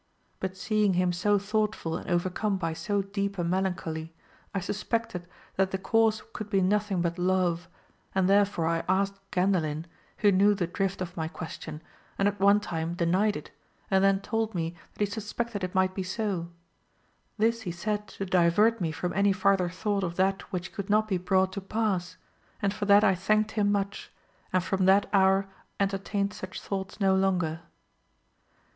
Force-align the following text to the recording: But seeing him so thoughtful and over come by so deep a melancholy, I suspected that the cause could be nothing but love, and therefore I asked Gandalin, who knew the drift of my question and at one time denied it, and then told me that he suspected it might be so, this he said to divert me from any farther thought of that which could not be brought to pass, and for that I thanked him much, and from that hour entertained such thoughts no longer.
But 0.39 0.57
seeing 0.57 0.95
him 0.95 1.13
so 1.13 1.37
thoughtful 1.37 1.95
and 1.95 2.09
over 2.09 2.31
come 2.31 2.57
by 2.57 2.73
so 2.73 3.03
deep 3.03 3.37
a 3.37 3.43
melancholy, 3.43 4.15
I 4.51 4.59
suspected 4.59 5.27
that 5.57 5.69
the 5.69 5.77
cause 5.77 6.23
could 6.33 6.49
be 6.49 6.59
nothing 6.59 7.03
but 7.03 7.19
love, 7.19 7.67
and 8.15 8.27
therefore 8.27 8.65
I 8.65 8.83
asked 8.89 9.19
Gandalin, 9.29 9.85
who 10.17 10.31
knew 10.31 10.55
the 10.55 10.65
drift 10.65 11.01
of 11.01 11.15
my 11.15 11.27
question 11.27 11.83
and 12.17 12.27
at 12.27 12.39
one 12.39 12.59
time 12.59 12.95
denied 12.95 13.37
it, 13.37 13.51
and 13.91 14.03
then 14.03 14.21
told 14.21 14.55
me 14.55 14.73
that 14.95 15.01
he 15.01 15.05
suspected 15.05 15.63
it 15.63 15.75
might 15.75 15.93
be 15.93 16.01
so, 16.01 16.49
this 17.37 17.61
he 17.61 17.71
said 17.71 18.07
to 18.07 18.25
divert 18.25 18.81
me 18.81 18.91
from 18.91 19.13
any 19.13 19.31
farther 19.31 19.69
thought 19.69 20.03
of 20.03 20.15
that 20.15 20.51
which 20.51 20.73
could 20.73 20.89
not 20.89 21.07
be 21.07 21.19
brought 21.19 21.53
to 21.53 21.61
pass, 21.61 22.17
and 22.59 22.73
for 22.73 22.85
that 22.85 23.03
I 23.03 23.13
thanked 23.13 23.51
him 23.51 23.71
much, 23.71 24.11
and 24.51 24.63
from 24.63 24.85
that 24.87 25.07
hour 25.13 25.47
entertained 25.79 26.33
such 26.33 26.59
thoughts 26.59 26.99
no 26.99 27.13
longer. 27.13 27.59